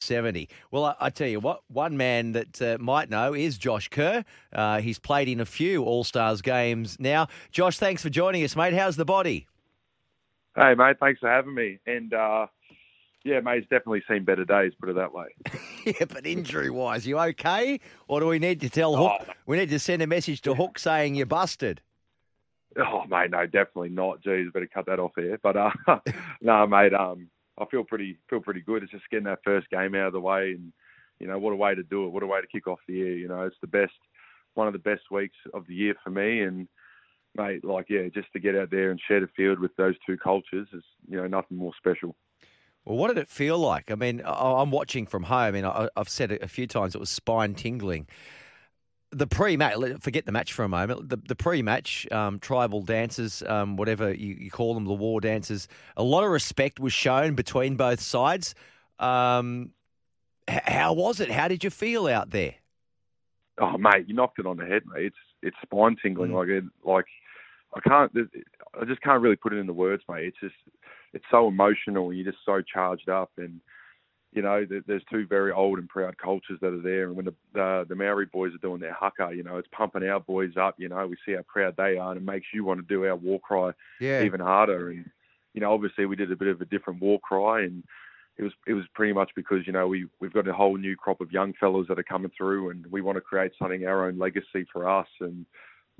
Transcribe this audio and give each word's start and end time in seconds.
70. 0.00 0.48
Well, 0.70 0.84
I, 0.84 0.94
I 1.00 1.10
tell 1.10 1.28
you 1.28 1.40
what, 1.40 1.62
one 1.68 1.96
man 1.96 2.32
that 2.32 2.62
uh, 2.62 2.78
might 2.80 3.10
know 3.10 3.34
is 3.34 3.58
Josh 3.58 3.88
Kerr. 3.88 4.24
Uh, 4.52 4.80
he's 4.80 4.98
played 4.98 5.28
in 5.28 5.40
a 5.40 5.44
few 5.44 5.84
All 5.84 6.04
Stars 6.04 6.42
games 6.42 6.96
now. 6.98 7.28
Josh, 7.50 7.78
thanks 7.78 8.02
for 8.02 8.10
joining 8.10 8.44
us, 8.44 8.56
mate. 8.56 8.74
How's 8.74 8.96
the 8.96 9.04
body? 9.04 9.46
Hey, 10.56 10.74
mate, 10.74 10.96
thanks 11.00 11.20
for 11.20 11.28
having 11.28 11.54
me. 11.54 11.78
And 11.86 12.12
uh, 12.12 12.46
yeah, 13.24 13.40
mate, 13.40 13.58
it's 13.58 13.68
definitely 13.68 14.02
seen 14.08 14.24
better 14.24 14.44
days, 14.44 14.72
put 14.80 14.88
it 14.88 14.96
that 14.96 15.12
way. 15.12 15.26
yeah, 15.86 16.06
but 16.08 16.26
injury 16.26 16.70
wise, 16.70 17.06
you 17.06 17.18
okay? 17.18 17.80
Or 18.06 18.20
do 18.20 18.26
we 18.26 18.38
need 18.38 18.60
to 18.62 18.70
tell 18.70 18.96
Hook? 18.96 19.26
Oh. 19.28 19.32
We 19.46 19.56
need 19.56 19.70
to 19.70 19.78
send 19.78 20.02
a 20.02 20.06
message 20.06 20.40
to 20.42 20.54
Hook 20.54 20.78
saying 20.78 21.14
you're 21.14 21.26
busted. 21.26 21.80
Oh, 22.78 23.04
mate, 23.08 23.30
no, 23.30 23.44
definitely 23.44 23.88
not. 23.88 24.22
Geez, 24.22 24.50
better 24.52 24.68
cut 24.72 24.86
that 24.86 25.00
off 25.00 25.12
here. 25.16 25.38
But 25.42 25.56
uh, 25.56 25.70
no, 26.40 26.66
mate, 26.66 26.94
um, 26.94 27.28
I 27.60 27.64
feel 27.66 27.84
pretty 27.84 28.18
feel 28.28 28.40
pretty 28.40 28.60
good. 28.60 28.82
It's 28.82 28.92
just 28.92 29.08
getting 29.10 29.24
that 29.24 29.40
first 29.44 29.68
game 29.70 29.94
out 29.94 30.08
of 30.08 30.12
the 30.12 30.20
way, 30.20 30.52
and 30.52 30.72
you 31.18 31.26
know 31.26 31.38
what 31.38 31.52
a 31.52 31.56
way 31.56 31.74
to 31.74 31.82
do 31.82 32.06
it. 32.06 32.12
What 32.12 32.22
a 32.22 32.26
way 32.26 32.40
to 32.40 32.46
kick 32.46 32.66
off 32.66 32.80
the 32.86 32.94
year. 32.94 33.16
You 33.16 33.28
know, 33.28 33.42
it's 33.42 33.56
the 33.60 33.66
best, 33.66 33.92
one 34.54 34.66
of 34.66 34.72
the 34.72 34.78
best 34.78 35.10
weeks 35.10 35.36
of 35.54 35.66
the 35.66 35.74
year 35.74 35.94
for 36.02 36.10
me, 36.10 36.40
and 36.40 36.68
mate, 37.36 37.64
like 37.64 37.86
yeah, 37.88 38.08
just 38.12 38.32
to 38.32 38.40
get 38.40 38.56
out 38.56 38.70
there 38.70 38.90
and 38.90 39.00
share 39.06 39.20
the 39.20 39.28
field 39.36 39.58
with 39.58 39.74
those 39.76 39.94
two 40.06 40.16
cultures 40.16 40.68
is 40.72 40.84
you 41.08 41.16
know 41.16 41.26
nothing 41.26 41.56
more 41.56 41.72
special. 41.76 42.14
Well, 42.84 42.96
what 42.96 43.08
did 43.08 43.18
it 43.18 43.28
feel 43.28 43.58
like? 43.58 43.90
I 43.90 43.96
mean, 43.96 44.22
I'm 44.24 44.70
watching 44.70 45.04
from 45.04 45.24
home, 45.24 45.54
and 45.54 45.66
I've 45.94 46.08
said 46.08 46.32
it 46.32 46.42
a 46.42 46.48
few 46.48 46.66
times. 46.66 46.94
It 46.94 46.98
was 46.98 47.10
spine 47.10 47.54
tingling. 47.54 48.06
The 49.10 49.26
pre-match, 49.26 49.74
forget 50.00 50.26
the 50.26 50.32
match 50.32 50.52
for 50.52 50.64
a 50.64 50.68
moment. 50.68 51.08
The, 51.08 51.16
the 51.16 51.34
pre-match 51.34 52.06
um, 52.12 52.38
tribal 52.38 52.82
dances, 52.82 53.42
um, 53.46 53.76
whatever 53.76 54.12
you, 54.12 54.34
you 54.34 54.50
call 54.50 54.74
them, 54.74 54.84
the 54.84 54.92
war 54.92 55.20
dances. 55.20 55.66
A 55.96 56.02
lot 56.02 56.24
of 56.24 56.30
respect 56.30 56.78
was 56.78 56.92
shown 56.92 57.34
between 57.34 57.76
both 57.76 58.00
sides. 58.00 58.54
Um, 58.98 59.70
h- 60.46 60.60
how 60.64 60.92
was 60.92 61.20
it? 61.20 61.30
How 61.30 61.48
did 61.48 61.64
you 61.64 61.70
feel 61.70 62.06
out 62.06 62.30
there? 62.30 62.56
Oh, 63.58 63.78
mate, 63.78 64.06
you 64.06 64.14
knocked 64.14 64.38
it 64.38 64.46
on 64.46 64.58
the 64.58 64.66
head, 64.66 64.82
mate. 64.86 65.06
It's 65.06 65.16
it's 65.42 65.56
spine 65.62 65.96
tingling. 66.02 66.32
Like 66.32 66.48
it, 66.48 66.64
like 66.84 67.06
I 67.74 67.80
can't. 67.80 68.12
I 68.80 68.84
just 68.84 69.00
can't 69.00 69.22
really 69.22 69.36
put 69.36 69.52
it 69.52 69.58
into 69.58 69.72
words, 69.72 70.02
mate. 70.08 70.26
It's 70.26 70.40
just 70.40 70.54
it's 71.12 71.24
so 71.30 71.48
emotional. 71.48 72.12
You're 72.12 72.30
just 72.30 72.44
so 72.44 72.60
charged 72.60 73.08
up, 73.08 73.30
and 73.38 73.60
you 74.38 74.42
know, 74.42 74.64
there's 74.86 75.02
two 75.10 75.26
very 75.26 75.50
old 75.50 75.80
and 75.80 75.88
proud 75.88 76.16
cultures 76.16 76.60
that 76.60 76.72
are 76.72 76.80
there. 76.80 77.08
And 77.08 77.16
when 77.16 77.24
the 77.24 77.34
the, 77.54 77.86
the 77.88 77.96
Maori 77.96 78.26
boys 78.26 78.54
are 78.54 78.58
doing 78.58 78.80
their 78.80 78.92
haka, 78.92 79.32
you 79.34 79.42
know, 79.42 79.56
it's 79.56 79.66
pumping 79.72 80.08
our 80.08 80.20
boys 80.20 80.52
up. 80.56 80.76
You 80.78 80.88
know, 80.88 81.04
we 81.08 81.16
see 81.26 81.32
how 81.32 81.42
proud 81.48 81.74
they 81.76 81.96
are, 81.98 82.12
and 82.12 82.20
it 82.20 82.24
makes 82.24 82.46
you 82.54 82.64
want 82.64 82.78
to 82.78 82.86
do 82.86 83.04
our 83.04 83.16
war 83.16 83.40
cry 83.40 83.72
Yeah. 83.98 84.22
even 84.22 84.38
harder. 84.38 84.90
And 84.90 85.10
you 85.54 85.60
know, 85.60 85.72
obviously 85.72 86.06
we 86.06 86.14
did 86.14 86.30
a 86.30 86.36
bit 86.36 86.46
of 86.46 86.60
a 86.60 86.66
different 86.66 87.02
war 87.02 87.18
cry, 87.18 87.62
and 87.62 87.82
it 88.36 88.44
was 88.44 88.52
it 88.68 88.74
was 88.74 88.84
pretty 88.94 89.12
much 89.12 89.32
because 89.34 89.66
you 89.66 89.72
know 89.72 89.88
we 89.88 90.06
we've 90.20 90.32
got 90.32 90.46
a 90.46 90.52
whole 90.52 90.76
new 90.76 90.94
crop 90.94 91.20
of 91.20 91.32
young 91.32 91.52
fellas 91.58 91.88
that 91.88 91.98
are 91.98 92.04
coming 92.04 92.30
through, 92.36 92.70
and 92.70 92.86
we 92.92 93.00
want 93.00 93.16
to 93.16 93.20
create 93.20 93.50
something 93.58 93.84
our 93.86 94.06
own 94.06 94.18
legacy 94.20 94.64
for 94.72 94.88
us. 94.88 95.08
And 95.18 95.44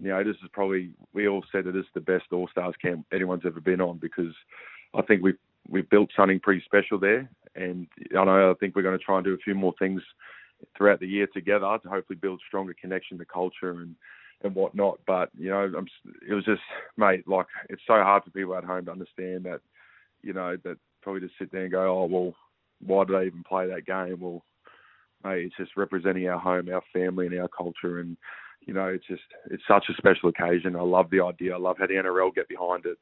you 0.00 0.10
know, 0.10 0.22
this 0.22 0.36
is 0.44 0.48
probably 0.52 0.90
we 1.12 1.26
all 1.26 1.44
said 1.50 1.66
it 1.66 1.74
is 1.74 1.86
the 1.92 2.00
best 2.00 2.26
All 2.30 2.46
Stars 2.52 2.76
camp 2.80 3.04
anyone's 3.12 3.42
ever 3.44 3.60
been 3.60 3.80
on 3.80 3.98
because 3.98 4.32
I 4.94 5.02
think 5.02 5.24
we've 5.24 5.38
we've 5.68 5.88
built 5.90 6.10
something 6.16 6.40
pretty 6.40 6.62
special 6.64 6.98
there, 6.98 7.30
and 7.54 7.86
I 8.18 8.24
know 8.24 8.50
I 8.50 8.54
think 8.54 8.74
we're 8.74 8.82
going 8.82 8.98
to 8.98 9.04
try 9.04 9.16
and 9.16 9.24
do 9.24 9.34
a 9.34 9.38
few 9.38 9.54
more 9.54 9.74
things 9.78 10.02
throughout 10.76 11.00
the 11.00 11.06
year 11.06 11.28
together 11.32 11.78
to 11.82 11.88
hopefully 11.88 12.18
build 12.20 12.40
stronger 12.46 12.74
connection 12.80 13.18
to 13.18 13.24
culture 13.24 13.70
and 13.70 13.94
and 14.42 14.54
whatnot. 14.54 14.98
But 15.06 15.30
you 15.36 15.50
know, 15.50 15.70
I'm, 15.76 15.86
it 16.28 16.34
was 16.34 16.44
just, 16.44 16.62
mate, 16.96 17.26
like 17.26 17.46
it's 17.68 17.82
so 17.86 17.94
hard 17.94 18.24
for 18.24 18.30
people 18.30 18.54
at 18.56 18.64
home 18.64 18.84
to 18.86 18.92
understand 18.92 19.44
that, 19.44 19.60
you 20.22 20.32
know, 20.32 20.56
that 20.64 20.78
probably 21.02 21.22
just 21.22 21.38
sit 21.38 21.50
there 21.52 21.62
and 21.62 21.72
go, 21.72 22.02
oh 22.02 22.06
well, 22.06 22.34
why 22.84 23.04
did 23.04 23.16
I 23.16 23.24
even 23.24 23.42
play 23.42 23.66
that 23.66 23.86
game? 23.86 24.20
Well, 24.20 24.44
mate, 25.24 25.46
it's 25.46 25.56
just 25.56 25.76
representing 25.76 26.28
our 26.28 26.38
home, 26.38 26.68
our 26.72 26.82
family, 26.92 27.26
and 27.26 27.38
our 27.40 27.48
culture, 27.48 28.00
and 28.00 28.16
you 28.66 28.74
know, 28.74 28.86
it's 28.86 29.06
just 29.06 29.22
it's 29.50 29.62
such 29.66 29.84
a 29.88 29.94
special 29.94 30.28
occasion. 30.28 30.76
I 30.76 30.82
love 30.82 31.10
the 31.10 31.20
idea. 31.20 31.54
I 31.54 31.58
love 31.58 31.76
how 31.78 31.86
the 31.86 31.94
NRL 31.94 32.34
get 32.34 32.48
behind 32.48 32.86
it. 32.86 32.98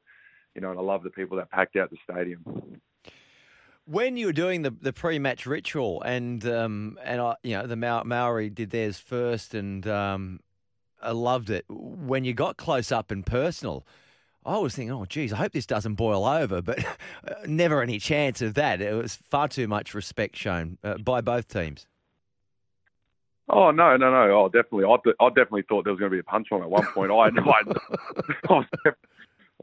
You 0.57 0.63
know, 0.63 0.71
and 0.71 0.81
I 0.81 0.83
love 0.83 1.03
the 1.03 1.11
people 1.11 1.37
that 1.37 1.51
packed 1.51 1.77
out 1.77 1.91
the 1.91 1.99
stadium. 2.11 2.81
When 3.85 4.17
you 4.17 4.27
were 4.27 4.33
doing 4.33 4.63
the, 4.63 4.71
the 4.71 4.93
pre-match 4.93 5.45
ritual, 5.45 6.01
and 6.03 6.45
um, 6.49 6.99
and 7.05 7.21
I, 7.21 7.35
you 7.43 7.57
know 7.57 7.67
the 7.67 7.77
Maori 7.77 8.49
did 8.49 8.71
theirs 8.71 8.99
first, 8.99 9.55
and 9.55 9.87
um, 9.87 10.41
I 11.01 11.13
loved 11.13 11.51
it. 11.51 11.67
When 11.69 12.25
you 12.25 12.33
got 12.33 12.57
close 12.57 12.91
up 12.91 13.11
and 13.11 13.25
personal, 13.25 13.87
I 14.47 14.57
was 14.57 14.75
thinking, 14.75 14.93
oh, 14.93 15.05
geez, 15.05 15.31
I 15.33 15.37
hope 15.37 15.53
this 15.53 15.67
doesn't 15.67 15.97
boil 15.97 16.25
over, 16.25 16.63
but 16.63 16.85
never 17.47 17.83
any 17.83 17.99
chance 17.99 18.41
of 18.41 18.55
that. 18.55 18.81
It 18.81 18.95
was 18.95 19.15
far 19.15 19.49
too 19.49 19.69
much 19.69 19.93
respect 19.93 20.37
shown 20.37 20.79
uh, 20.83 20.97
by 20.97 21.21
both 21.21 21.49
teams. 21.49 21.87
Oh 23.49 23.71
no, 23.71 23.97
no, 23.97 24.11
no! 24.11 24.33
Oh, 24.33 24.49
definitely. 24.49 24.87
I, 24.87 25.25
I 25.25 25.29
definitely 25.29 25.63
thought 25.69 25.85
there 25.85 25.93
was 25.93 26.01
going 26.01 26.11
to 26.11 26.17
be 26.17 26.21
a 26.21 26.25
punch 26.25 26.49
on 26.51 26.63
at 26.63 26.71
one 26.71 26.87
point. 26.87 27.13
I, 27.13 27.15
I, 27.15 27.29
I, 28.49 28.53
was, 28.53 28.67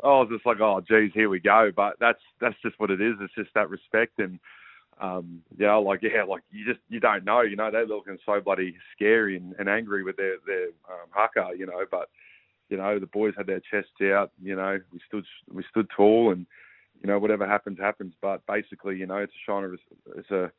I 0.04 0.08
was 0.08 0.30
just 0.32 0.46
like, 0.46 0.60
oh, 0.60 0.82
geez, 0.82 1.12
here 1.14 1.30
we 1.30 1.40
go. 1.40 1.72
But 1.76 1.96
that's 2.00 2.20
that's 2.42 2.56
just 2.62 2.80
what 2.80 2.92
it 2.92 3.02
is. 3.02 3.16
It's 3.22 3.34
just 3.36 3.54
that 3.56 3.70
respect, 3.70 4.20
and 4.20 4.40
um, 5.02 5.42
yeah, 5.58 5.76
like 5.76 6.02
yeah, 6.02 6.24
like 6.24 6.44
you 6.52 6.66
just 6.66 6.80
you 6.90 7.00
don't 7.00 7.26
know. 7.26 7.42
You 7.42 7.56
know, 7.56 7.72
they're 7.72 7.86
looking 7.86 8.18
so 8.26 8.40
bloody 8.42 8.76
scary 8.96 9.38
and, 9.38 9.56
and 9.58 9.70
angry 9.70 10.04
with 10.04 10.18
their 10.18 10.36
their 10.46 10.68
um, 10.90 11.08
haka. 11.12 11.52
You 11.58 11.66
know, 11.66 11.86
but 11.90 12.10
you 12.70 12.78
know 12.78 13.00
the 13.00 13.08
boys 13.08 13.34
had 13.38 13.48
their 13.48 13.62
chests 13.72 13.92
out. 14.04 14.32
You 14.42 14.56
know, 14.56 14.80
we 14.92 15.00
stood 15.08 15.26
we 15.52 15.64
stood 15.70 15.88
tall, 15.96 16.32
and 16.32 16.46
you 17.02 17.08
know 17.08 17.20
whatever 17.20 17.48
happens 17.48 17.80
happens. 17.80 18.14
But 18.22 18.46
basically, 18.46 18.98
you 18.98 19.06
know, 19.06 19.18
it's 19.18 19.34
a 19.34 19.52
sign 19.52 19.64
of 19.64 19.74
it's 20.18 20.32
a 20.32 20.52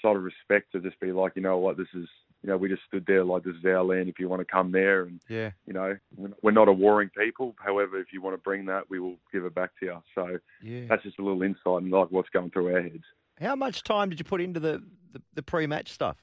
sort 0.00 0.16
of 0.16 0.24
respect 0.24 0.72
to 0.72 0.80
just 0.80 0.98
be 1.00 1.12
like, 1.12 1.32
you 1.36 1.42
know 1.42 1.58
what, 1.58 1.76
this 1.76 1.88
is 1.94 2.08
you 2.42 2.50
know, 2.50 2.56
we 2.56 2.68
just 2.68 2.82
stood 2.88 3.04
there 3.06 3.22
like 3.24 3.44
this 3.44 3.54
is 3.56 3.64
our 3.64 3.84
land. 3.84 4.08
If 4.08 4.18
you 4.18 4.28
want 4.28 4.40
to 4.40 4.44
come 4.52 4.72
there, 4.72 5.02
and 5.04 5.20
Yeah. 5.28 5.52
you 5.66 5.72
know, 5.72 5.96
we're 6.42 6.50
not 6.50 6.68
a 6.68 6.72
warring 6.72 7.10
people. 7.16 7.54
However, 7.58 7.98
if 8.00 8.12
you 8.12 8.20
want 8.20 8.34
to 8.34 8.42
bring 8.42 8.66
that, 8.66 8.90
we 8.90 8.98
will 8.98 9.16
give 9.32 9.44
it 9.44 9.54
back 9.54 9.70
to 9.80 9.86
you. 9.86 10.02
So 10.14 10.38
Yeah. 10.60 10.86
that's 10.88 11.02
just 11.04 11.18
a 11.18 11.22
little 11.22 11.42
insight 11.42 11.82
and 11.82 11.90
like 11.90 12.10
what's 12.10 12.30
going 12.30 12.50
through 12.50 12.74
our 12.74 12.82
heads. 12.82 13.04
How 13.40 13.54
much 13.54 13.82
time 13.84 14.08
did 14.10 14.18
you 14.18 14.24
put 14.24 14.40
into 14.40 14.60
the, 14.60 14.82
the, 15.12 15.22
the 15.34 15.42
pre-match 15.42 15.90
stuff? 15.92 16.16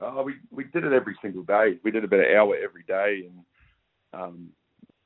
Uh, 0.00 0.22
we 0.24 0.34
we 0.52 0.64
did 0.64 0.84
it 0.84 0.92
every 0.92 1.16
single 1.20 1.42
day. 1.42 1.78
We 1.82 1.90
did 1.90 2.04
about 2.04 2.20
an 2.20 2.36
hour 2.36 2.54
every 2.56 2.84
day, 2.84 3.28
and 3.28 3.44
um, 4.22 4.48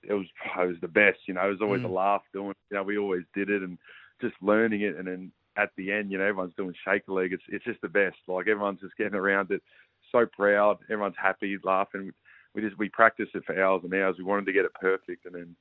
it 0.03 0.13
was 0.13 0.27
it 0.59 0.67
was 0.69 0.77
the 0.83 0.89
best. 0.89 1.21
You 1.27 1.33
know, 1.35 1.47
it 1.47 1.51
was 1.51 1.63
always 1.63 1.81
Mm. 1.81 1.87
a 1.87 1.93
laugh 1.93 2.23
doing. 2.35 2.51
it. 2.51 2.57
You 2.71 2.77
know, 2.77 2.83
we 2.83 2.99
always 2.99 3.25
did 3.35 3.49
it, 3.49 3.63
and 3.63 3.79
just 4.21 4.35
learning 4.43 4.83
it, 4.83 4.97
and 4.97 5.07
then 5.09 5.33
at 5.57 5.71
the 5.77 5.93
end, 5.93 6.11
you 6.11 6.19
know, 6.19 6.25
everyone's 6.25 6.55
doing 6.57 6.75
shake 6.85 7.09
leg. 7.09 7.33
It's 7.33 7.43
it's 7.49 7.65
just 7.65 7.81
the 7.83 7.89
best. 7.89 8.17
Like 8.27 8.49
everyone's 8.49 8.81
just 8.81 8.97
getting 8.97 9.15
around 9.15 9.51
it, 9.51 9.63
so 10.11 10.27
proud. 10.27 10.79
Everyone's 10.85 11.17
happy, 11.21 11.57
laughing. 11.63 12.13
We 12.55 12.63
just 12.63 12.79
we 12.79 12.89
practiced 12.89 13.35
it 13.35 13.45
for 13.45 13.61
hours 13.63 13.83
and 13.85 13.95
hours. 13.95 14.17
We 14.19 14.25
wanted 14.25 14.47
to 14.47 14.53
get 14.53 14.65
it 14.65 14.75
perfect, 14.75 15.27
and 15.27 15.35
then 15.35 15.57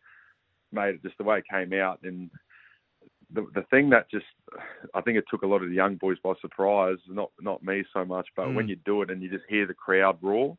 made 0.72 0.96
it 0.96 1.03
just 1.03 1.18
the 1.18 1.24
way 1.24 1.40
it 1.40 1.46
came 1.50 1.74
out. 1.74 2.00
And 2.03 2.29
the 3.34 3.47
the 3.53 3.63
thing 3.69 3.90
that 3.90 4.09
just 4.09 4.25
I 4.94 5.02
think 5.02 5.18
it 5.18 5.25
took 5.29 5.44
a 5.44 5.47
lot 5.47 5.62
of 5.63 5.69
the 5.69 5.75
young 5.75 5.96
boys 5.96 6.18
by 6.23 6.34
surprise. 6.41 6.97
Not 7.08 7.31
not 7.40 7.63
me 7.63 7.84
so 7.94 8.05
much, 8.05 8.29
but 8.35 8.47
Mm. 8.47 8.55
when 8.55 8.67
you 8.67 8.76
do 8.78 9.02
it 9.02 9.09
and 9.09 9.22
you 9.22 9.29
just 9.29 9.46
hear 9.49 9.66
the 9.66 9.73
crowd 9.73 10.17
roar, 10.22 10.58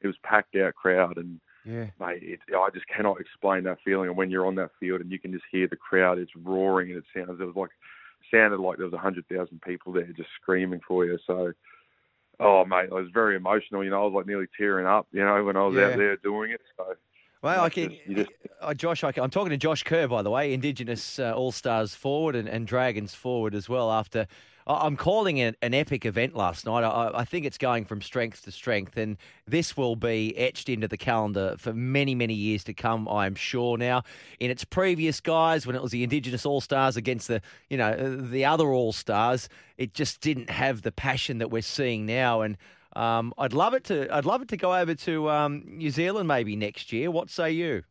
it 0.00 0.06
was 0.06 0.16
packed 0.22 0.56
out 0.56 0.74
crowd, 0.74 1.16
and 1.18 1.40
Yeah. 1.64 1.90
mate, 2.00 2.22
it, 2.22 2.40
I 2.54 2.70
just 2.72 2.86
cannot 2.88 3.20
explain 3.20 3.64
that 3.64 3.80
feeling. 3.84 4.08
And 4.08 4.16
when 4.16 4.30
you're 4.30 4.46
on 4.46 4.54
that 4.56 4.74
field 4.80 5.00
and 5.00 5.10
you 5.10 5.18
can 5.18 5.32
just 5.32 5.44
hear 5.50 5.66
the 5.66 5.76
crowd, 5.76 6.18
it's 6.18 6.34
roaring 6.36 6.90
and 6.92 6.98
it 6.98 7.04
sounds. 7.14 7.40
It 7.40 7.44
was 7.44 7.56
like 7.56 7.70
sounded 8.30 8.60
like 8.60 8.76
there 8.76 8.86
was 8.86 8.94
a 8.94 8.98
hundred 8.98 9.26
thousand 9.28 9.60
people 9.62 9.92
there 9.92 10.04
just 10.16 10.30
screaming 10.40 10.80
for 10.86 11.04
you. 11.04 11.18
So. 11.26 11.52
Oh 12.40 12.64
mate, 12.64 12.88
I 12.92 12.94
was 12.94 13.08
very 13.12 13.34
emotional. 13.34 13.82
You 13.82 13.90
know, 13.90 14.02
I 14.02 14.04
was 14.04 14.12
like 14.14 14.26
nearly 14.26 14.46
tearing 14.56 14.86
up. 14.86 15.08
You 15.10 15.24
know, 15.24 15.42
when 15.42 15.56
I 15.56 15.66
was 15.66 15.74
Yeah. 15.74 15.86
out 15.88 15.96
there 15.96 16.16
doing 16.18 16.52
it. 16.52 16.60
So 16.76 16.94
Well, 17.42 17.64
I 17.64 17.68
can, 17.68 17.96
just, 18.08 18.30
uh, 18.60 18.74
Josh. 18.74 19.02
I 19.02 19.12
am 19.16 19.30
talking 19.30 19.50
to 19.50 19.56
Josh 19.56 19.82
Kerr, 19.82 20.06
by 20.06 20.22
the 20.22 20.30
way, 20.30 20.52
Indigenous 20.52 21.18
uh, 21.18 21.32
All 21.32 21.50
Stars 21.50 21.96
forward 21.96 22.36
and, 22.36 22.48
and 22.48 22.64
Dragons 22.64 23.12
forward 23.12 23.56
as 23.56 23.68
well. 23.68 23.90
After 23.90 24.28
I'm 24.68 24.96
calling 24.96 25.38
it 25.38 25.56
an 25.62 25.72
epic 25.72 26.04
event 26.04 26.36
last 26.36 26.66
night. 26.66 26.84
I, 26.84 27.10
I 27.20 27.24
think 27.24 27.46
it's 27.46 27.56
going 27.56 27.86
from 27.86 28.02
strength 28.02 28.44
to 28.44 28.52
strength, 28.52 28.96
and 28.98 29.16
this 29.46 29.76
will 29.76 29.96
be 29.96 30.36
etched 30.36 30.68
into 30.68 30.86
the 30.86 30.98
calendar 30.98 31.56
for 31.58 31.72
many, 31.72 32.14
many 32.14 32.34
years 32.34 32.64
to 32.64 32.74
come. 32.74 33.08
I 33.08 33.26
am 33.26 33.34
sure. 33.34 33.78
Now, 33.78 34.02
in 34.40 34.50
its 34.50 34.64
previous 34.64 35.20
guise, 35.20 35.66
when 35.66 35.74
it 35.74 35.82
was 35.82 35.92
the 35.92 36.02
Indigenous 36.02 36.44
All 36.44 36.60
Stars 36.60 36.96
against 36.96 37.28
the, 37.28 37.40
you 37.70 37.78
know, 37.78 38.16
the 38.16 38.44
other 38.44 38.68
All 38.68 38.92
Stars, 38.92 39.48
it 39.78 39.94
just 39.94 40.20
didn't 40.20 40.50
have 40.50 40.82
the 40.82 40.92
passion 40.92 41.38
that 41.38 41.50
we're 41.50 41.62
seeing 41.62 42.06
now, 42.06 42.42
and. 42.42 42.56
Um, 42.96 43.34
I'd 43.38 43.52
love 43.52 43.74
it 43.74 43.84
to. 43.84 44.12
I'd 44.12 44.24
love 44.24 44.42
it 44.42 44.48
to 44.48 44.56
go 44.56 44.74
over 44.74 44.92
to 44.94 45.30
um, 45.30 45.62
New 45.66 45.90
Zealand 45.90 46.26
maybe 46.26 46.56
next 46.56 46.90
year. 46.90 47.10
What 47.12 47.30
say 47.30 47.52
you? 47.52 47.84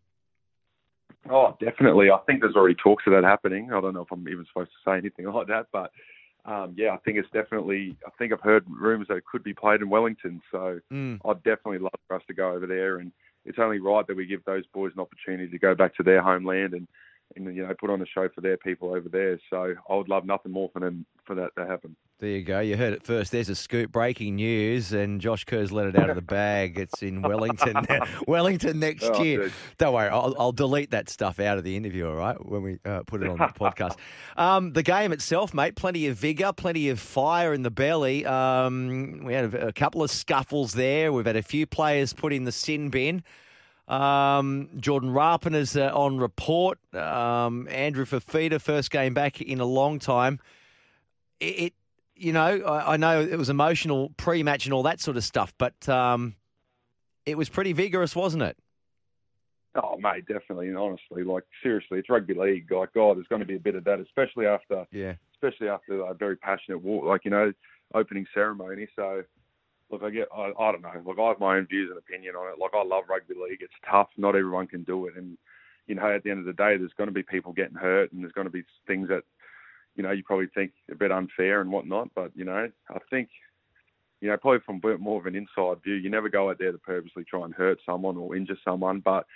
Oh, 1.30 1.56
definitely. 1.62 2.10
I 2.10 2.18
think 2.26 2.42
there's 2.42 2.56
already 2.56 2.76
talks 2.76 3.04
of 3.06 3.14
that 3.14 3.24
happening. 3.24 3.72
I 3.72 3.80
don't 3.80 3.94
know 3.94 4.02
if 4.02 4.12
I'm 4.12 4.28
even 4.28 4.46
supposed 4.48 4.72
to 4.72 4.90
say 4.90 4.98
anything 4.98 5.26
like 5.32 5.48
that, 5.48 5.68
but 5.72 5.92
um, 6.48 6.74
yeah, 6.78 6.94
I 6.94 6.98
think 6.98 7.18
it's 7.18 7.30
definitely. 7.32 7.96
I 8.06 8.10
think 8.18 8.32
I've 8.34 8.42
heard 8.42 8.66
rumours 8.70 9.08
that 9.10 9.18
it 9.18 9.26
could 9.26 9.44
be 9.44 9.54
played 9.54 9.82
in 9.82 9.90
Wellington, 9.90 10.42
so 10.52 10.80
Mm. 10.92 11.20
I'd 11.26 11.44
definitely 11.44 11.80
love 11.80 12.00
for 12.08 12.16
us 12.16 12.24
to 12.28 12.34
go 12.34 12.52
over 12.52 12.66
there. 12.66 12.98
And 12.98 13.12
it's 13.46 13.60
only 13.60 13.80
right 13.80 14.06
that 14.08 14.16
we 14.18 14.26
give 14.26 14.44
those 14.46 14.66
boys 14.74 14.94
an 14.96 15.02
opportunity 15.02 15.50
to 15.50 15.60
go 15.60 15.76
back 15.76 15.96
to 15.96 16.04
their 16.04 16.22
homeland 16.22 16.74
and, 16.74 16.88
and 17.38 17.56
you 17.56 17.66
know 17.66 17.74
put 17.80 17.90
on 17.90 18.02
a 18.02 18.06
show 18.06 18.28
for 18.34 18.42
their 18.42 18.58
people 18.58 18.90
over 18.94 19.10
there. 19.10 19.40
So 19.50 19.74
I 19.90 19.96
would 19.96 20.10
love 20.10 20.26
nothing 20.26 20.52
more 20.52 20.70
for 20.74 20.80
them 20.80 21.06
for 21.26 21.36
that 21.36 21.52
to 21.58 21.66
happen. 21.66 21.96
There 22.20 22.30
you 22.30 22.44
go. 22.44 22.60
You 22.62 22.78
heard 22.78 22.94
it 22.94 23.04
first. 23.04 23.32
There's 23.32 23.48
a 23.50 23.56
scoop. 23.56 23.92
Breaking 23.92 24.38
news, 24.38 24.92
and 24.92 25.22
Josh 25.22 25.44
Kerr's 25.46 25.72
let 25.72 25.86
it 25.86 25.96
out 25.96 26.10
of 26.10 26.16
the 26.16 26.22
bag. 26.24 26.80
It's 26.80 27.04
in 27.04 27.22
Wellington, 27.22 27.76
Wellington 28.28 28.80
next 28.80 29.04
Oh, 29.04 29.22
year. 29.24 29.44
dude. 29.44 29.54
Don't 29.78 29.94
worry, 29.94 30.10
I'll, 30.10 30.34
I'll 30.40 30.52
delete 30.52 30.90
that 30.92 31.10
stuff 31.10 31.40
out 31.40 31.60
of 31.60 31.64
the 31.64 31.76
interview. 31.76 32.08
All 32.08 32.16
right, 32.16 32.44
when 32.44 32.64
we 32.64 32.80
uh, 32.86 33.04
put 33.04 33.22
it 33.22 33.30
on 33.30 33.38
the 33.38 33.46
podcast. 33.46 33.96
Um, 34.36 34.74
the 34.74 34.84
game 34.84 35.12
itself, 35.14 35.52
mate, 35.56 35.76
plenty 35.76 36.06
of 36.08 36.16
vigor, 36.16 36.54
plenty 36.54 36.90
of 36.90 37.00
fire 37.00 37.54
in 37.54 37.64
the 37.64 37.72
belly. 37.72 38.24
Um, 38.24 39.22
we 39.24 39.34
had 39.34 39.52
a, 39.54 39.68
a 39.70 39.74
couple 39.74 40.04
of 40.04 40.12
scuffles 40.12 40.74
there. 40.74 41.12
We've 41.12 41.26
had 41.26 41.36
a 41.36 41.42
few 41.42 41.66
players 41.66 42.14
put 42.14 42.32
in 42.34 42.44
the 42.44 42.52
sin 42.52 42.90
bin. 42.90 43.24
Um, 43.88 44.70
Jordan 44.80 45.12
Rapana 45.12 45.56
is 45.56 45.78
uh, 45.78 45.92
on 45.94 46.18
report. 46.18 46.80
Um, 46.94 47.68
Andrew 47.70 48.06
Fifita, 48.06 48.60
first 48.60 48.92
game 48.92 49.14
back 49.14 49.42
in 49.42 49.60
a 49.60 49.66
long 49.66 50.00
time. 50.00 50.40
It, 51.40 51.46
it 51.46 51.74
you 52.16 52.34
know, 52.34 52.62
I, 52.62 52.94
I 52.94 52.98
know 52.98 53.22
it 53.22 53.38
was 53.38 53.50
emotional 53.50 54.12
pre-match 54.18 54.66
and 54.66 54.74
all 54.74 54.84
that 54.84 55.00
sort 55.00 55.18
of 55.18 55.24
stuff, 55.24 55.54
but 55.58 55.88
um, 55.88 56.36
it 57.26 57.38
was 57.38 57.48
pretty 57.48 57.74
vigorous, 57.74 58.16
wasn't 58.16 58.44
it? 58.44 58.58
Oh, 59.76 59.98
mate, 59.98 60.26
definitely. 60.28 60.70
And 60.70 60.78
honestly, 60.78 61.24
like 61.24 61.44
seriously, 61.62 62.00
it's 62.00 62.10
rugby 62.10 62.34
league. 62.34 62.72
Like 62.72 62.94
God, 62.94 63.18
there's 63.18 63.28
going 63.28 63.42
to 63.42 63.46
be 63.46 63.56
a 63.56 63.60
bit 63.60 63.76
of 63.76 63.84
that, 63.84 64.00
especially 64.00 64.48
after 64.48 64.88
Yeah. 64.92 65.14
especially 65.36 65.70
after 65.70 66.02
a 66.02 66.16
very 66.16 66.36
passionate 66.36 66.80
walk, 66.82 67.06
like 67.06 67.24
you 67.26 67.32
know, 67.32 67.54
opening 67.94 68.26
ceremony. 68.34 68.88
So, 68.96 69.24
look, 69.92 70.04
I 70.04 70.10
get, 70.10 70.28
I, 70.36 70.52
I 70.60 70.72
don't 70.72 70.82
know, 70.82 71.02
like 71.06 71.20
I 71.20 71.28
have 71.30 71.40
my 71.40 71.58
own 71.58 71.68
views 71.68 71.90
and 71.90 71.98
opinion 71.98 72.36
on 72.36 72.52
it. 72.52 72.60
Like 72.60 72.72
I 72.74 72.84
love 72.84 73.06
rugby 73.10 73.36
league. 73.36 73.62
It's 73.62 73.74
tough. 73.90 74.10
Not 74.18 74.36
everyone 74.36 74.68
can 74.68 74.84
do 74.84 75.08
it, 75.08 75.16
and 75.16 75.38
you 75.88 75.96
know, 75.96 76.14
at 76.14 76.24
the 76.24 76.32
end 76.32 76.40
of 76.40 76.46
the 76.46 76.54
day, 76.54 76.76
there's 76.78 76.92
going 76.98 77.08
to 77.08 77.14
be 77.14 77.24
people 77.24 77.54
getting 77.54 77.78
hurt, 77.78 78.12
and 78.12 78.22
there's 78.22 78.34
going 78.34 78.48
to 78.48 78.52
be 78.52 78.64
things 78.86 79.08
that, 79.08 79.24
you 79.96 80.04
know, 80.04 80.12
you 80.12 80.22
probably 80.24 80.48
think 80.54 80.74
a 80.92 80.96
bit 80.96 81.12
unfair 81.12 81.62
and 81.62 81.72
whatnot. 81.72 82.10
But 82.16 82.32
you 82.36 82.46
know, 82.46 82.70
I 82.90 82.98
think. 83.10 83.30
You 84.20 84.30
know, 84.30 84.38
probably 84.38 84.62
from 84.66 84.82
more 85.00 85.20
of 85.20 85.28
an 85.28 85.36
inside 85.36 85.84
view, 85.84 85.94
you 85.94 86.10
never 86.10 86.28
go 86.28 86.50
out 86.50 86.58
there 86.58 86.72
to 86.72 86.80
purposely 86.80 87.24
try 87.24 87.46
and 87.46 87.54
hurt 87.54 87.78
someone 87.86 88.18
or 88.18 88.36
injure 88.36 88.58
someone. 88.66 89.00
But 89.00 89.28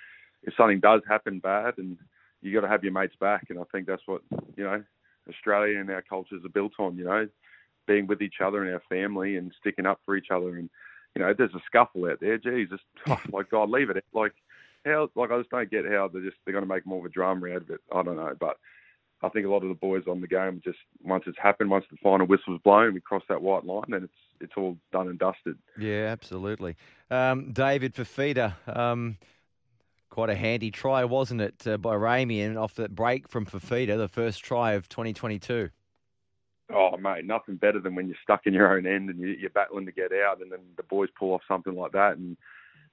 if 0.42 0.56
something 0.58 0.80
does 0.80 1.02
happen 1.08 1.38
bad, 1.38 1.76
and 1.78 2.00
you 2.42 2.54
got 2.54 2.62
to 2.62 2.68
have 2.68 2.84
your 2.84 2.94
mates 2.94 3.16
back, 3.20 3.48
and 3.50 3.60
I 3.60 3.64
think 3.72 3.86
that's 3.86 4.02
what 4.06 4.22
you 4.58 4.64
know 4.64 4.84
Australia 5.30 5.80
and 5.80 5.90
our 5.90 6.02
cultures 6.02 6.44
are 6.44 6.50
built 6.50 6.74
on. 6.80 6.98
You 6.98 7.06
know, 7.06 7.28
being 7.88 8.08
with 8.08 8.22
each 8.22 8.42
other 8.44 8.64
and 8.64 8.74
our 8.74 8.82
family 8.90 9.38
and 9.38 9.54
sticking 9.60 9.86
up 9.86 10.00
for 10.06 10.16
each 10.16 10.28
other. 10.32 10.56
And 10.56 10.70
you 11.16 11.22
know, 11.22 11.34
there's 11.38 11.54
a 11.54 11.62
scuffle 11.66 12.06
out 12.06 12.20
there. 12.20 12.38
Jesus, 12.38 12.80
like 13.32 13.50
God, 13.50 13.70
leave 13.70 13.90
it. 13.90 14.04
Like 14.14 14.34
how, 14.86 15.10
like 15.16 15.32
I 15.32 15.40
just 15.40 15.50
don't 15.50 15.70
get 15.70 15.86
how 15.86 16.10
they're 16.12 16.24
just 16.24 16.38
they're 16.46 16.54
going 16.54 16.68
to 16.68 16.74
make 16.74 16.86
more 16.86 17.00
of 17.00 17.06
a 17.06 17.10
drama 17.10 17.50
out 17.50 17.62
of 17.62 17.70
it. 17.70 17.82
I 17.94 18.02
don't 18.02 18.16
know, 18.16 18.36
but 18.40 18.58
I 19.24 19.30
think 19.30 19.46
a 19.46 19.50
lot 19.50 19.64
of 19.64 19.70
the 19.70 19.76
boys 19.76 20.04
on 20.10 20.22
the 20.22 20.28
game 20.28 20.62
just 20.64 20.80
once 21.04 21.24
it's 21.28 21.38
happened, 21.38 21.70
once 21.70 21.86
the 21.92 21.98
final 22.02 22.26
whistle's 22.26 22.62
blown, 22.64 22.94
we 22.94 23.02
cross 23.02 23.24
that 23.30 23.42
white 23.42 23.66
line, 23.66 23.94
and 23.94 24.04
it's 24.06 24.14
it's 24.40 24.54
all 24.58 24.78
done 24.92 25.08
and 25.08 25.20
dusted. 25.20 25.58
Yeah, 25.78 26.08
absolutely. 26.08 26.76
Um, 27.12 27.52
David 27.52 27.94
Fifita, 27.94 28.56
um, 28.76 29.18
quite 30.10 30.32
a 30.32 30.36
handy 30.36 30.72
try, 30.72 31.04
wasn't 31.06 31.42
it, 31.42 31.68
uh, 31.68 31.78
by 31.78 31.96
Ramian 31.96 32.60
off 32.60 32.76
that 32.76 32.96
break 32.96 33.30
from 33.30 33.46
Fifita, 33.46 33.98
the 33.98 34.08
first 34.08 34.44
try 34.44 34.74
of 34.74 34.90
2022. 34.90 35.70
Oh, 36.74 36.98
mate, 36.98 37.26
nothing 37.26 37.56
better 37.56 37.80
than 37.80 37.96
when 37.96 38.08
you're 38.08 38.18
stuck 38.24 38.46
in 38.46 38.54
your 38.54 38.76
own 38.76 38.86
end 38.86 39.10
and 39.10 39.20
you- 39.20 39.28
you're 39.40 39.50
battling 39.50 39.86
to 39.86 39.92
get 39.92 40.12
out, 40.12 40.42
and 40.42 40.52
then 40.52 40.60
the 40.78 40.84
boys 40.84 41.10
pull 41.12 41.34
off 41.34 41.44
something 41.48 41.76
like 41.76 41.92
that. 41.94 42.18
And 42.18 42.38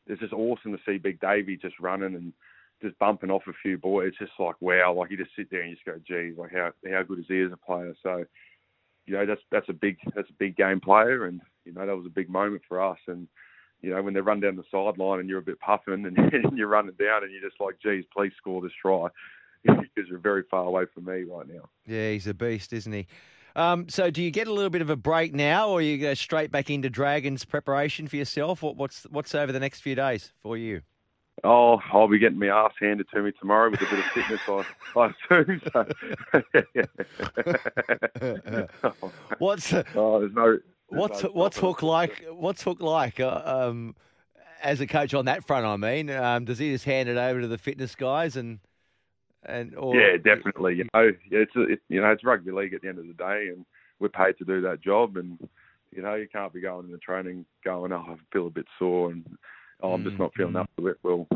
it's 0.07 0.21
just 0.21 0.33
awesome 0.33 0.77
to 0.77 0.83
see 0.85 0.99
Big 0.99 1.21
Davey 1.21 1.57
just 1.57 1.79
running 1.79 2.15
and 2.15 2.33
just 2.81 2.99
bumping 2.99 3.31
off 3.31 3.47
a 3.47 3.53
few 3.53 3.77
boys. 3.77 4.09
It's 4.09 4.19
just 4.19 4.39
like 4.39 4.57
wow, 4.61 4.93
like 4.93 5.11
you 5.11 5.17
just 5.17 5.35
sit 5.37 5.51
there 5.51 5.61
and 5.61 5.71
you 5.71 5.77
just 5.77 5.87
go, 5.87 5.99
geez, 6.07 6.37
like 6.39 6.53
how 6.53 6.73
how 6.91 7.03
good 7.03 7.19
is 7.19 7.27
he 7.29 7.41
as 7.43 7.53
a 7.53 7.57
player? 7.57 7.95
So, 8.03 8.25
you 9.07 9.15
know, 9.15 9.27
that's 9.27 9.43
that's 9.51 9.69
a 9.69 9.73
big 9.75 9.99
that's 10.15 10.31
a 10.31 10.35
big 10.35 10.57
game 10.57 10.81
player, 10.81 11.25
and 11.25 11.41
you 11.65 11.73
know 11.73 11.87
that 11.87 11.97
was 11.97 12.07
a 12.07 12.11
big 12.11 12.29
moment 12.31 12.63
for 12.69 12.81
us. 12.81 12.99
And 13.07 13.29
you 13.81 13.91
know 13.91 14.03
when 14.03 14.15
they 14.15 14.21
run 14.21 14.41
down 14.41 14.57
the 14.57 14.65
sideline 14.71 15.21
and 15.21 15.29
you're 15.29 15.39
a 15.39 15.43
bit 15.43 15.61
puffing 15.61 16.07
and, 16.07 16.17
and 16.33 16.57
you're 16.57 16.69
running 16.69 16.95
down 16.99 17.25
and 17.25 17.33
you're 17.33 17.49
just 17.49 17.61
like, 17.61 17.79
geez, 17.81 18.05
please 18.13 18.33
score 18.37 18.63
this 18.63 18.73
try 18.81 19.09
because 19.65 20.09
you're 20.09 20.19
very 20.19 20.45
far 20.51 20.65
away 20.65 20.85
from 20.95 21.05
me 21.05 21.25
right 21.25 21.49
now. 21.49 21.69
Yeah, 21.87 22.11
he's 22.11 22.27
a 22.27 22.35
beast, 22.35 22.73
isn't 22.73 22.93
he? 22.93 23.07
Um, 23.59 23.89
so, 23.89 24.09
do 24.09 24.23
you 24.23 24.31
get 24.31 24.47
a 24.47 24.53
little 24.53 24.71
bit 24.71 24.83
of 24.83 24.89
a 24.89 24.95
break 24.95 25.35
now, 25.35 25.69
or 25.69 25.83
you 25.83 25.99
go 25.99 26.15
straight 26.15 26.53
back 26.53 26.71
into 26.71 26.89
Dragons 26.89 27.45
preparation 27.45 28.07
for 28.07 28.15
yourself? 28.15 28.63
What, 28.63 28.77
what's 28.77 29.03
what's 29.11 29.35
over 29.35 29.51
the 29.51 29.59
next 29.59 29.81
few 29.81 29.97
days 29.97 30.33
for 30.41 30.57
you? 30.57 30.83
Oh, 31.43 31.81
I'll 31.93 32.07
be 32.07 32.21
getting 32.21 32.39
my 32.39 32.47
ass 32.47 32.71
handed 32.81 33.09
to 33.13 33.21
me 33.21 33.33
tomorrow 33.33 33.69
with 33.71 33.83
a 33.83 33.87
bit 33.87 33.99
of 33.99 34.05
fitness, 34.07 34.41
I, 34.47 34.65
I 35.01 35.13
assume. 35.33 35.61
So. 35.73 35.87
What's 39.39 39.73
oh, 39.73 40.21
there's 40.21 40.33
no. 40.33 40.51
there's 40.53 40.63
what's 40.87 41.25
no 41.25 41.31
what's 41.31 41.59
Hook 41.59 41.83
like? 41.83 42.25
What's 42.31 42.63
Hook 42.63 42.81
like? 42.81 43.19
Uh, 43.19 43.43
um, 43.45 43.97
as 44.63 44.81
a 44.81 44.87
coach 44.87 45.15
on 45.15 45.25
that 45.25 45.45
front, 45.45 45.67
I 45.67 45.77
mean, 45.77 46.11
um, 46.11 46.45
does 46.45 46.59
he 46.59 46.71
just 46.71 46.85
hand 46.85 47.09
it 47.09 47.17
over 47.17 47.41
to 47.41 47.49
the 47.49 47.59
fitness 47.59 47.97
guys 47.97 48.37
and 48.37 48.61
and 49.49 49.75
or 49.75 49.97
Yeah, 49.97 50.17
definitely. 50.17 50.77
You 50.77 50.85
know, 50.95 51.11
it's 51.31 51.53
it, 51.57 51.81
you 51.89 52.01
know 52.01 52.11
it's 52.11 52.25
rugby 52.25 52.53
league 52.53 52.75
at 52.75 52.83
the 52.83 52.89
end 52.89 52.99
of 52.99 53.07
the 53.07 53.15
day, 53.15 53.49
and 53.49 53.65
we're 53.99 54.09
paid 54.09 54.39
to 54.39 54.45
do 54.45 54.61
that 54.63 54.83
job. 54.83 55.17
And 55.17 55.39
you 55.95 56.03
know, 56.03 56.15
you 56.15 56.29
can't 56.29 56.53
be 56.53 56.61
going 56.61 56.87
into 56.87 56.99
training 56.99 57.47
going, 57.65 57.93
oh, 57.93 58.05
I 58.09 58.17
feel 58.33 58.47
a 58.47 58.51
bit 58.51 58.67
sore, 58.79 59.11
and 59.11 59.25
oh, 59.83 59.93
I'm 59.93 60.05
just 60.05 60.17
Mm, 60.17 60.21
not 60.21 60.35
feeling 60.37 60.55
mm. 60.55 60.61
up 60.61 60.71
to 60.77 60.89
it. 60.89 60.99
Well, 61.03 61.27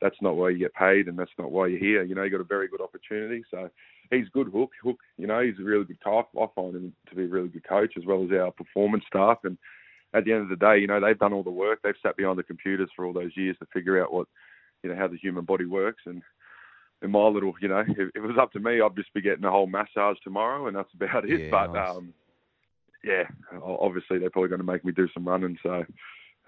that's 0.00 0.20
not 0.20 0.36
why 0.36 0.50
you 0.50 0.58
get 0.58 0.74
paid, 0.74 1.08
and 1.08 1.18
that's 1.18 1.30
not 1.38 1.50
why 1.50 1.68
you're 1.68 1.78
here. 1.78 2.02
You 2.02 2.14
know, 2.14 2.24
you 2.24 2.30
got 2.30 2.40
a 2.40 2.44
very 2.44 2.68
good 2.68 2.80
opportunity. 2.80 3.44
So 3.50 3.70
he's 4.10 4.28
good. 4.30 4.48
Hook, 4.48 4.72
Hook. 4.82 4.98
You 5.16 5.26
know, 5.26 5.40
he's 5.40 5.58
a 5.60 5.64
really 5.64 5.84
good 5.84 6.00
type. 6.02 6.26
I 6.38 6.46
find 6.54 6.74
him 6.74 6.92
to 7.08 7.14
be 7.14 7.24
a 7.24 7.28
really 7.28 7.48
good 7.48 7.66
coach, 7.66 7.94
as 7.96 8.04
well 8.04 8.24
as 8.24 8.30
our 8.32 8.50
performance 8.50 9.04
staff. 9.06 9.38
And 9.44 9.56
at 10.12 10.24
the 10.24 10.32
end 10.32 10.42
of 10.42 10.48
the 10.48 10.56
day, 10.56 10.78
you 10.78 10.86
know, 10.86 11.00
they've 11.00 11.18
done 11.18 11.32
all 11.32 11.42
the 11.42 11.50
work. 11.50 11.80
They've 11.82 11.94
sat 12.02 12.16
behind 12.16 12.38
the 12.38 12.42
computers 12.42 12.90
for 12.94 13.04
all 13.06 13.12
those 13.12 13.36
years 13.36 13.56
to 13.60 13.66
figure 13.72 14.02
out 14.02 14.12
what, 14.12 14.26
you 14.82 14.90
know, 14.90 14.96
how 14.96 15.08
the 15.08 15.16
human 15.16 15.44
body 15.44 15.64
works. 15.64 16.02
And 16.06 16.22
in 17.04 17.10
my 17.10 17.28
little, 17.28 17.54
you 17.60 17.68
know, 17.68 17.84
if, 17.86 18.10
it 18.14 18.20
was 18.20 18.36
up 18.40 18.50
to 18.52 18.58
me, 18.58 18.80
I'd 18.80 18.96
just 18.96 19.12
be 19.12 19.20
getting 19.20 19.44
a 19.44 19.50
whole 19.50 19.66
massage 19.66 20.16
tomorrow, 20.24 20.66
and 20.66 20.74
that's 20.74 20.92
about 20.94 21.28
it. 21.28 21.38
Yeah, 21.38 21.50
but 21.50 21.72
nice. 21.72 21.90
um, 21.90 22.14
yeah, 23.04 23.24
obviously 23.62 24.18
they're 24.18 24.30
probably 24.30 24.48
going 24.48 24.60
to 24.60 24.66
make 24.66 24.84
me 24.84 24.92
do 24.92 25.06
some 25.12 25.28
running, 25.28 25.58
so 25.62 25.84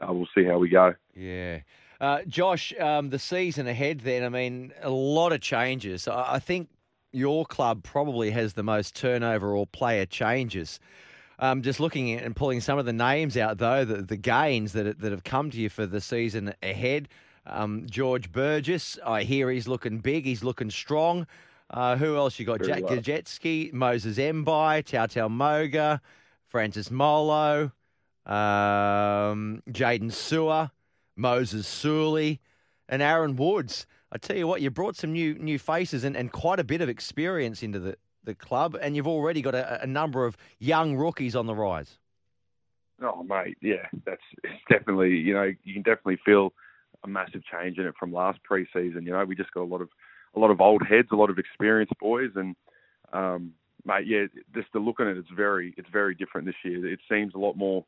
uh, 0.00 0.12
we'll 0.12 0.28
see 0.34 0.44
how 0.44 0.58
we 0.58 0.70
go. 0.70 0.94
Yeah. 1.14 1.60
Uh, 2.00 2.22
Josh, 2.26 2.72
um, 2.80 3.10
the 3.10 3.18
season 3.18 3.68
ahead 3.68 4.00
then, 4.00 4.24
I 4.24 4.30
mean, 4.30 4.72
a 4.82 4.90
lot 4.90 5.32
of 5.32 5.40
changes. 5.40 6.08
I, 6.08 6.34
I 6.34 6.38
think 6.38 6.68
your 7.12 7.44
club 7.44 7.82
probably 7.82 8.30
has 8.30 8.54
the 8.54 8.62
most 8.62 8.96
turnover 8.96 9.54
or 9.54 9.66
player 9.66 10.06
changes. 10.06 10.80
Um, 11.38 11.60
just 11.60 11.80
looking 11.80 12.14
at 12.14 12.22
and 12.22 12.34
pulling 12.34 12.62
some 12.62 12.78
of 12.78 12.86
the 12.86 12.94
names 12.94 13.36
out, 13.36 13.58
though, 13.58 13.84
the, 13.84 14.00
the 14.00 14.16
gains 14.16 14.72
that, 14.72 15.00
that 15.00 15.12
have 15.12 15.24
come 15.24 15.50
to 15.50 15.58
you 15.58 15.68
for 15.68 15.84
the 15.84 16.00
season 16.00 16.54
ahead. 16.62 17.08
Um, 17.46 17.86
George 17.88 18.32
Burgess, 18.32 18.98
I 19.04 19.22
hear 19.22 19.50
he's 19.50 19.68
looking 19.68 19.98
big, 19.98 20.24
he's 20.24 20.42
looking 20.42 20.70
strong. 20.70 21.26
Uh, 21.70 21.96
who 21.96 22.16
else 22.16 22.38
you 22.38 22.46
got? 22.46 22.58
Very 22.58 22.80
Jack 22.80 22.90
well. 22.90 22.98
Gosiewski, 22.98 23.72
Moses 23.72 24.18
Mbye, 24.18 24.84
Tau 24.84 25.06
Tau 25.06 25.28
Moga, 25.28 26.00
Francis 26.48 26.90
Molo, 26.90 27.72
um, 28.24 29.62
Jaydn 29.70 30.10
Su'A, 30.10 30.70
Moses 31.16 31.66
Suli, 31.66 32.40
and 32.88 33.02
Aaron 33.02 33.36
Woods. 33.36 33.86
I 34.12 34.18
tell 34.18 34.36
you 34.36 34.46
what, 34.46 34.60
you 34.60 34.70
brought 34.70 34.96
some 34.96 35.12
new 35.12 35.34
new 35.34 35.58
faces 35.58 36.04
and, 36.04 36.16
and 36.16 36.30
quite 36.32 36.60
a 36.60 36.64
bit 36.64 36.80
of 36.80 36.88
experience 36.88 37.62
into 37.62 37.78
the, 37.78 37.96
the 38.22 38.34
club, 38.34 38.76
and 38.80 38.94
you've 38.94 39.08
already 39.08 39.42
got 39.42 39.54
a, 39.54 39.82
a 39.82 39.86
number 39.86 40.24
of 40.24 40.36
young 40.58 40.96
rookies 40.96 41.34
on 41.34 41.46
the 41.46 41.54
rise. 41.54 41.98
Oh, 43.02 43.22
mate, 43.24 43.58
yeah, 43.60 43.88
that's 44.04 44.22
definitely, 44.70 45.16
you 45.16 45.34
know, 45.34 45.52
you 45.64 45.74
can 45.74 45.82
definitely 45.82 46.18
feel 46.24 46.52
a 47.06 47.08
massive 47.08 47.42
change 47.44 47.78
in 47.78 47.86
it 47.86 47.94
from 47.98 48.12
last 48.12 48.38
preseason. 48.48 49.04
You 49.04 49.12
know, 49.12 49.24
we 49.24 49.34
just 49.34 49.52
got 49.52 49.62
a 49.62 49.72
lot 49.72 49.80
of 49.80 49.88
a 50.34 50.38
lot 50.38 50.50
of 50.50 50.60
old 50.60 50.82
heads, 50.86 51.08
a 51.12 51.16
lot 51.16 51.30
of 51.30 51.38
experienced 51.38 51.94
boys, 51.98 52.30
and 52.34 52.54
um, 53.12 53.52
mate, 53.84 54.06
yeah, 54.06 54.26
just 54.54 54.70
to 54.72 54.78
look 54.78 55.00
at 55.00 55.06
it, 55.06 55.16
it's 55.16 55.28
very 55.34 55.74
it's 55.76 55.88
very 55.92 56.14
different 56.14 56.46
this 56.46 56.56
year. 56.64 56.86
It 56.86 57.00
seems 57.10 57.34
a 57.34 57.38
lot 57.38 57.56
more 57.56 57.84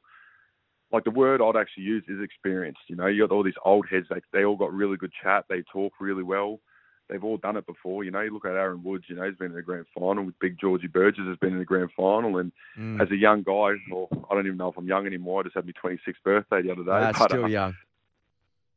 like 0.92 1.04
the 1.04 1.10
word 1.10 1.42
I'd 1.42 1.60
actually 1.60 1.84
use 1.84 2.04
is 2.08 2.22
experienced. 2.22 2.80
You 2.88 2.96
know, 2.96 3.06
you 3.06 3.26
got 3.26 3.34
all 3.34 3.42
these 3.42 3.54
old 3.64 3.86
heads, 3.90 4.06
they 4.08 4.20
they 4.32 4.44
all 4.44 4.56
got 4.56 4.72
really 4.72 4.96
good 4.96 5.12
chat, 5.22 5.44
they 5.48 5.62
talk 5.72 5.92
really 6.00 6.22
well. 6.22 6.60
they've 7.08 7.24
all 7.24 7.38
done 7.38 7.56
it 7.56 7.66
before. 7.66 8.04
You 8.04 8.10
know, 8.10 8.20
you 8.20 8.32
look 8.32 8.44
at 8.44 8.52
Aaron 8.52 8.82
Woods. 8.84 9.04
You 9.08 9.16
know, 9.16 9.24
he's 9.24 9.36
been 9.36 9.50
in 9.50 9.56
the 9.56 9.62
grand 9.62 9.86
final 9.98 10.24
with 10.24 10.38
Big 10.40 10.58
Georgie 10.60 10.88
Burgess. 10.88 11.24
Has 11.26 11.38
been 11.38 11.52
in 11.52 11.58
the 11.58 11.64
grand 11.64 11.90
final, 11.96 12.38
and 12.38 12.52
mm. 12.78 13.00
as 13.02 13.10
a 13.10 13.16
young 13.16 13.42
guy, 13.42 13.74
or 13.92 14.08
I 14.30 14.34
don't 14.34 14.46
even 14.46 14.58
know 14.58 14.68
if 14.68 14.76
I'm 14.76 14.86
young 14.86 15.06
anymore. 15.06 15.40
I 15.40 15.44
just 15.44 15.56
had 15.56 15.66
my 15.66 15.72
26th 15.82 16.22
birthday 16.24 16.62
the 16.62 16.72
other 16.72 16.84
day. 16.84 17.00
That's 17.00 17.18
but, 17.24 17.30
still 17.30 17.44
uh, 17.44 17.48
young. 17.48 17.74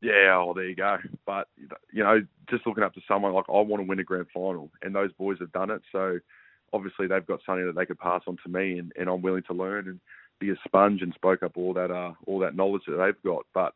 Yeah, 0.01 0.35
oh, 0.35 0.53
there 0.55 0.67
you 0.67 0.75
go. 0.75 0.97
But 1.25 1.47
you 1.91 2.03
know, 2.03 2.21
just 2.49 2.65
looking 2.65 2.83
up 2.83 2.93
to 2.95 3.01
someone 3.07 3.33
like 3.33 3.45
I 3.49 3.53
want 3.53 3.81
to 3.83 3.87
win 3.87 3.99
a 3.99 4.03
grand 4.03 4.27
final, 4.33 4.71
and 4.81 4.95
those 4.95 5.11
boys 5.13 5.37
have 5.39 5.51
done 5.51 5.69
it. 5.69 5.81
So 5.91 6.19
obviously 6.73 7.07
they've 7.07 7.25
got 7.25 7.41
something 7.45 7.65
that 7.65 7.75
they 7.75 7.85
could 7.85 7.99
pass 7.99 8.21
on 8.27 8.37
to 8.43 8.49
me, 8.49 8.79
and, 8.79 8.91
and 8.99 9.09
I'm 9.09 9.21
willing 9.21 9.43
to 9.43 9.53
learn 9.53 9.87
and 9.87 9.99
be 10.39 10.49
a 10.49 10.55
sponge 10.65 11.01
and 11.01 11.13
spoke 11.13 11.43
up 11.43 11.51
all 11.55 11.73
that 11.73 11.91
uh, 11.91 12.13
all 12.25 12.39
that 12.39 12.55
knowledge 12.55 12.83
that 12.87 12.97
they've 12.97 13.23
got. 13.23 13.45
But 13.53 13.73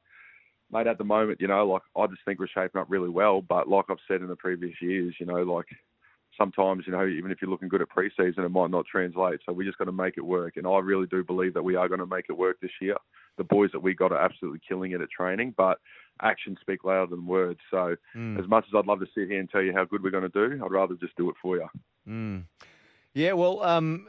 mate, 0.72 0.88
at 0.88 0.98
the 0.98 1.04
moment, 1.04 1.42
you 1.42 1.48
know, 1.48 1.68
like 1.68 1.84
I 1.96 2.08
just 2.08 2.22
think 2.26 2.40
we're 2.40 2.48
shaping 2.48 2.82
up 2.82 2.88
really 2.90 3.10
well. 3.10 3.42
But 3.42 3.68
like 3.70 3.86
I've 3.90 3.98
said 4.08 4.22
in 4.22 4.28
the 4.28 4.36
previous 4.36 4.76
years, 4.82 5.16
you 5.20 5.28
know, 5.28 5.44
like 5.44 5.68
sometimes, 6.38 6.84
you 6.86 6.92
know, 6.94 7.06
even 7.08 7.32
if 7.32 7.38
you're 7.42 7.52
looking 7.52 7.70
good 7.70 7.82
at 7.82 7.90
preseason, 7.90 8.40
it 8.40 8.50
might 8.50 8.72
not 8.72 8.86
translate. 8.86 9.40
So 9.46 9.54
we 9.54 9.66
just 9.66 9.78
got 9.78 9.86
to 9.86 9.92
make 9.92 10.16
it 10.18 10.26
work. 10.26 10.58
And 10.58 10.68
I 10.68 10.80
really 10.80 11.08
do 11.08 11.24
believe 11.24 11.54
that 11.54 11.64
we 11.64 11.76
are 11.76 11.88
going 11.88 12.00
to 12.00 12.06
make 12.06 12.26
it 12.30 12.38
work 12.38 12.58
this 12.62 12.72
year. 12.82 12.96
The 13.38 13.44
boys 13.44 13.70
that 13.74 13.82
we 13.82 13.94
got 13.94 14.12
are 14.12 14.22
absolutely 14.22 14.60
killing 14.68 14.92
it 14.92 15.02
at 15.02 15.10
training, 15.10 15.54
but 15.58 15.78
actions 16.22 16.58
speak 16.62 16.84
louder 16.84 17.16
than 17.16 17.26
words. 17.28 17.60
So 17.72 17.96
mm. 18.16 18.40
as 18.40 18.48
much 18.48 18.66
as 18.68 18.74
I'd 18.76 18.88
love 18.88 19.00
to 19.00 19.08
sit 19.16 19.30
here 19.30 19.40
and 19.40 19.50
tell 19.50 19.62
you 19.62 19.74
how 19.74 19.86
good 19.86 20.04
we're 20.04 20.12
going 20.12 20.30
to 20.30 20.48
do, 20.50 20.64
I'd 20.64 20.72
rather 20.72 20.96
just 20.96 21.16
do 21.16 21.30
it 21.30 21.36
for 21.42 21.58
you. 21.58 21.68
Mm. 22.08 22.44
Yeah, 23.14 23.34
well, 23.34 23.64
um, 23.64 24.08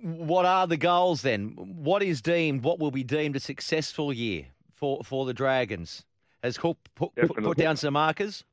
what 0.00 0.44
are 0.44 0.66
the 0.66 0.76
goals 0.76 1.22
then? 1.22 1.54
What 1.56 2.02
is 2.02 2.22
deemed, 2.22 2.62
what 2.62 2.78
will 2.78 2.90
be 2.90 3.04
deemed 3.04 3.36
a 3.36 3.40
successful 3.40 4.12
year 4.12 4.46
for, 4.72 5.02
for 5.02 5.26
the 5.26 5.34
Dragons? 5.34 6.04
Has 6.42 6.56
Hook 6.56 6.78
put, 6.94 7.14
put 7.14 7.56
down 7.56 7.76
some 7.76 7.94
markers? 7.94 8.44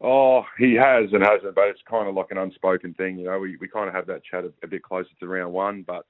Oh, 0.00 0.44
he 0.58 0.74
has 0.74 1.12
and 1.12 1.22
hasn't, 1.22 1.54
but 1.54 1.68
it's 1.68 1.80
kind 1.88 2.08
of 2.08 2.14
like 2.14 2.30
an 2.30 2.38
unspoken 2.38 2.94
thing. 2.94 3.18
You 3.18 3.26
know, 3.26 3.38
we, 3.38 3.56
we 3.56 3.68
kind 3.68 3.88
of 3.88 3.94
have 3.94 4.06
that 4.08 4.24
chat 4.24 4.44
a, 4.44 4.52
a 4.64 4.66
bit 4.66 4.82
closer 4.82 5.10
to 5.20 5.28
round 5.28 5.52
one, 5.52 5.84
but 5.86 6.06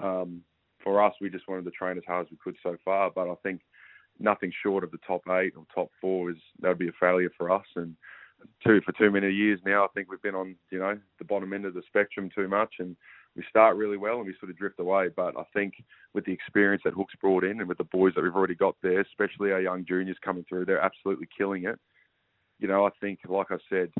um, 0.00 0.42
for 0.82 1.02
us, 1.02 1.14
we 1.20 1.28
just 1.28 1.48
wanted 1.48 1.64
to 1.64 1.70
train 1.70 1.98
as 1.98 2.04
hard 2.06 2.26
as 2.26 2.30
we 2.30 2.38
could 2.42 2.56
so 2.62 2.76
far. 2.84 3.10
But 3.14 3.28
I 3.28 3.34
think 3.42 3.60
nothing 4.20 4.52
short 4.62 4.84
of 4.84 4.90
the 4.90 4.98
top 4.98 5.22
eight 5.30 5.54
or 5.56 5.64
top 5.74 5.90
four 6.00 6.30
is 6.30 6.36
that 6.60 6.68
would 6.68 6.78
be 6.78 6.88
a 6.88 6.92
failure 7.00 7.32
for 7.36 7.50
us. 7.50 7.66
And 7.74 7.96
two 8.64 8.80
for 8.84 8.92
too 8.92 9.10
many 9.10 9.30
years 9.30 9.60
now, 9.64 9.84
I 9.84 9.88
think 9.94 10.10
we've 10.10 10.22
been 10.22 10.34
on 10.34 10.54
you 10.70 10.78
know 10.78 10.98
the 11.18 11.24
bottom 11.24 11.52
end 11.52 11.64
of 11.64 11.74
the 11.74 11.82
spectrum 11.86 12.30
too 12.34 12.48
much, 12.48 12.74
and 12.78 12.96
we 13.36 13.44
start 13.48 13.76
really 13.76 13.96
well 13.96 14.18
and 14.18 14.26
we 14.26 14.34
sort 14.38 14.50
of 14.50 14.58
drift 14.58 14.78
away. 14.78 15.08
But 15.14 15.36
I 15.36 15.44
think 15.52 15.74
with 16.14 16.24
the 16.24 16.32
experience 16.32 16.82
that 16.84 16.94
Hook's 16.94 17.14
brought 17.20 17.44
in 17.44 17.60
and 17.60 17.68
with 17.68 17.78
the 17.78 17.84
boys 17.84 18.12
that 18.14 18.22
we've 18.22 18.34
already 18.34 18.54
got 18.54 18.76
there, 18.82 19.00
especially 19.00 19.52
our 19.52 19.60
young 19.60 19.84
juniors 19.86 20.18
coming 20.24 20.44
through, 20.48 20.66
they're 20.66 20.80
absolutely 20.80 21.28
killing 21.36 21.64
it. 21.64 21.78
You 22.58 22.68
know, 22.68 22.84
I 22.84 22.90
think, 23.00 23.20
like 23.26 23.50
I 23.50 23.56
said, 23.70 23.90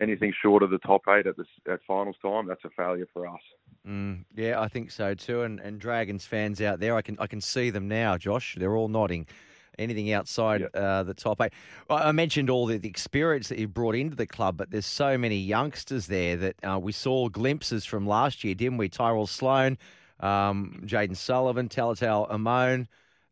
anything 0.00 0.32
short 0.40 0.62
of 0.62 0.70
the 0.70 0.78
top 0.78 1.02
eight 1.08 1.26
at 1.26 1.36
the 1.36 1.44
at 1.70 1.80
finals 1.86 2.16
time, 2.22 2.46
that's 2.46 2.64
a 2.64 2.70
failure 2.70 3.08
for 3.12 3.26
us. 3.26 3.40
Mm, 3.86 4.24
yeah, 4.34 4.60
I 4.60 4.68
think 4.68 4.90
so 4.90 5.14
too. 5.14 5.42
And 5.42 5.60
and 5.60 5.80
Dragons 5.80 6.24
fans 6.24 6.60
out 6.62 6.80
there, 6.80 6.96
I 6.96 7.02
can 7.02 7.16
I 7.18 7.26
can 7.26 7.40
see 7.40 7.70
them 7.70 7.88
now, 7.88 8.16
Josh. 8.16 8.56
They're 8.58 8.76
all 8.76 8.88
nodding 8.88 9.26
anything 9.78 10.12
outside 10.12 10.66
uh, 10.74 11.02
the 11.02 11.14
top 11.14 11.40
eight. 11.40 11.52
I 11.88 12.12
mentioned 12.12 12.50
all 12.50 12.66
the, 12.66 12.78
the, 12.78 12.88
experience 12.88 13.48
that 13.48 13.58
you 13.58 13.68
brought 13.68 13.94
into 13.94 14.16
the 14.16 14.26
club, 14.26 14.56
but 14.56 14.70
there's 14.70 14.86
so 14.86 15.16
many 15.16 15.36
youngsters 15.36 16.06
there 16.06 16.36
that 16.36 16.56
uh, 16.64 16.78
we 16.78 16.92
saw 16.92 17.28
glimpses 17.28 17.84
from 17.84 18.06
last 18.06 18.44
year, 18.44 18.54
didn't 18.54 18.78
we? 18.78 18.88
Tyrell 18.88 19.26
Sloan, 19.26 19.78
um, 20.20 20.82
Jayden 20.84 21.16
Sullivan, 21.16 21.68
Talatau 21.68 22.30
Amone, 22.30 22.86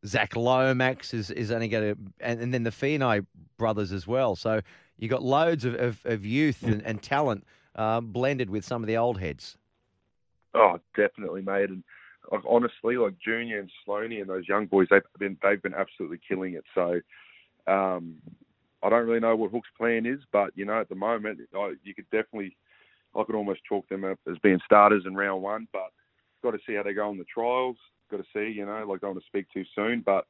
Zach 0.05 0.37
Lomax 0.37 1.15
is, 1.15 1.31
is 1.31 1.50
only 1.50 1.69
going 1.69 1.95
to, 1.95 2.00
and, 2.21 2.41
and, 2.41 2.55
then 2.55 2.62
the 2.62 2.71
Feagai 2.71 3.26
brothers 3.57 3.93
as 3.93 4.07
well. 4.07 4.37
So 4.37 4.61
you've 4.99 5.11
got 5.11 5.23
loads 5.23 5.65
of, 5.65 5.75
of, 5.75 6.00
of 6.05 6.25
youth 6.25 6.62
and, 6.62 6.83
and 6.83 7.03
talent 7.03 7.45
uh, 7.75 8.00
blended 8.00 8.50
with 8.50 8.65
some 8.65 8.83
of 8.83 8.87
the 8.87 8.97
old 8.97 9.21
heads. 9.21 9.57
Oh, 10.55 10.81
definitely, 10.97 11.43
mate. 11.43 11.71
And 11.71 11.85
like 12.30 12.42
honestly, 12.49 12.97
like 12.97 13.14
Junior 13.25 13.61
and 13.61 13.71
Sloaney 13.87 14.21
and 14.21 14.28
those 14.28 14.49
young 14.49 14.66
boys, 14.66 14.88
they've 14.90 15.02
been 15.18 15.37
they've 15.42 15.62
been 15.62 15.75
absolutely 15.75 16.21
killing 16.26 16.54
it. 16.54 16.64
So 16.75 17.00
um, 17.66 18.16
I 18.83 18.88
don't 18.88 19.06
really 19.06 19.21
know 19.21 19.37
what 19.37 19.50
Hook's 19.50 19.68
plan 19.76 20.06
is, 20.06 20.21
but 20.33 20.50
you 20.54 20.64
know, 20.64 20.80
at 20.80 20.88
the 20.88 20.95
moment, 20.95 21.40
I, 21.54 21.75
you 21.83 21.95
could 21.95 22.09
definitely, 22.11 22.56
I 23.14 23.23
could 23.25 23.35
almost 23.35 23.61
chalk 23.68 23.88
them 23.88 24.04
up 24.04 24.18
as 24.30 24.38
being 24.42 24.61
starters 24.64 25.04
in 25.06 25.14
round 25.14 25.42
one. 25.42 25.68
But 25.73 25.90
got 26.42 26.52
to 26.52 26.59
see 26.66 26.75
how 26.75 26.83
they 26.83 26.92
go 26.92 27.11
in 27.11 27.18
the 27.18 27.25
trials. 27.25 27.76
Got 28.11 28.18
to 28.18 28.25
see, 28.33 28.52
you 28.52 28.64
know, 28.64 28.85
like 28.88 28.99
I 28.99 29.06
don't 29.06 29.14
want 29.14 29.21
to 29.21 29.26
speak 29.26 29.47
too 29.52 29.64
soon, 29.75 30.02
but 30.04 30.26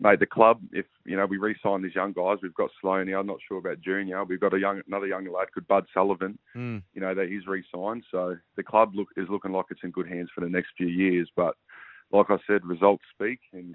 made 0.00 0.18
the 0.18 0.26
club. 0.26 0.60
If 0.72 0.86
you 1.04 1.16
know 1.16 1.26
we 1.26 1.36
re-sign 1.36 1.82
these 1.82 1.94
young 1.94 2.12
guys, 2.12 2.38
we've 2.42 2.54
got 2.54 2.70
Sloaney. 2.82 3.18
I'm 3.18 3.26
not 3.26 3.38
sure 3.46 3.58
about 3.58 3.80
Junior. 3.80 4.24
We've 4.24 4.40
got 4.40 4.54
a 4.54 4.58
young 4.58 4.80
another 4.86 5.06
young 5.06 5.24
lad 5.26 5.52
called 5.52 5.68
Bud 5.68 5.86
Sullivan. 5.92 6.38
Mm. 6.56 6.82
You 6.94 7.00
know 7.00 7.14
that 7.14 7.28
he's 7.28 7.46
re-signed, 7.46 8.04
so 8.10 8.36
the 8.56 8.62
club 8.62 8.92
look 8.94 9.08
is 9.16 9.28
looking 9.28 9.52
like 9.52 9.66
it's 9.70 9.80
in 9.84 9.90
good 9.90 10.08
hands 10.08 10.30
for 10.34 10.40
the 10.40 10.48
next 10.48 10.70
few 10.76 10.88
years. 10.88 11.30
But 11.36 11.54
like 12.10 12.30
I 12.30 12.38
said, 12.46 12.64
results 12.64 13.04
speak, 13.14 13.40
and 13.52 13.74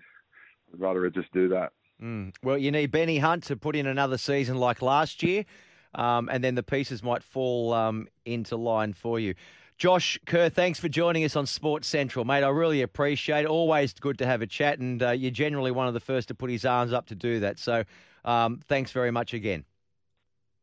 I'd 0.74 0.79
rather 0.79 1.10
just 1.10 1.32
do 1.32 1.48
that. 1.50 1.72
Mm. 2.01 2.36
Well, 2.44 2.58
you 2.58 2.72
need 2.72 2.91
Benny 2.91 3.20
Hunt 3.20 3.44
to 3.46 3.55
put 3.55 3.75
in 3.75 3.86
another 3.86 4.17
season 4.17 4.58
like 4.58 4.82
last 4.82 5.24
year, 5.24 5.46
um, 5.94 6.29
and 6.32 6.44
then 6.44 6.55
the 6.55 6.63
pieces 6.63 7.03
might 7.03 7.24
fall 7.24 7.74
um, 7.74 8.08
into 8.25 8.55
line 8.58 8.94
for 8.94 9.20
you. 9.20 9.36
Josh 9.77 10.17
Kerr, 10.25 10.48
thanks 10.48 10.79
for 10.79 10.88
joining 10.88 11.25
us 11.25 11.36
on 11.36 11.46
Sports 11.46 11.89
Central, 11.89 12.24
mate. 12.24 12.44
I 12.44 12.50
really 12.50 12.82
appreciate 12.82 13.41
it. 13.41 13.48
Always 13.48 13.94
good 13.94 14.17
to 14.20 14.25
have 14.25 14.41
a 14.41 14.48
chat, 14.48 14.79
and 14.79 15.03
uh, 15.03 15.12
you're 15.12 15.32
generally 15.32 15.72
one 15.72 15.88
of 15.88 15.94
the 15.94 16.00
first 16.00 16.29
to 16.29 16.36
put 16.36 16.50
his 16.50 16.63
arms 16.63 16.94
up 16.94 17.08
to 17.08 17.15
do 17.15 17.41
that. 17.41 17.60
So 17.60 17.84
um, 18.24 18.62
thanks 18.70 18.91
very 18.91 19.12
much 19.12 19.34
again. 19.34 19.65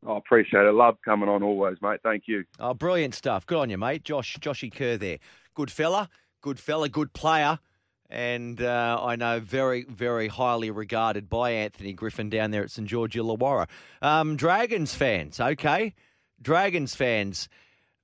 I 0.08 0.16
appreciate 0.16 0.64
it. 0.64 0.72
Love 0.72 0.96
coming 1.04 1.28
on 1.28 1.42
always, 1.42 1.76
mate. 1.82 2.00
Thank 2.02 2.24
you. 2.26 2.44
Oh, 2.58 2.72
brilliant 2.72 3.14
stuff. 3.14 3.44
Good 3.44 3.58
on 3.58 3.70
you, 3.70 3.76
mate. 3.76 4.02
Josh, 4.02 4.38
Joshy 4.40 4.74
Kerr 4.74 4.96
there. 4.96 5.18
Good 5.54 5.70
fella, 5.70 6.08
good 6.40 6.58
fella, 6.58 6.88
good 6.88 7.12
player. 7.12 7.58
And 8.08 8.62
uh, 8.62 8.98
I 9.02 9.16
know 9.16 9.40
very, 9.40 9.84
very 9.84 10.28
highly 10.28 10.70
regarded 10.70 11.28
by 11.28 11.50
Anthony 11.50 11.92
Griffin 11.92 12.30
down 12.30 12.50
there 12.50 12.62
at 12.62 12.70
St 12.70 12.88
George 12.88 13.14
Illawarra. 13.14 13.68
Um, 14.00 14.36
Dragons 14.36 14.94
fans, 14.94 15.38
okay. 15.38 15.94
Dragons 16.40 16.94
fans. 16.94 17.48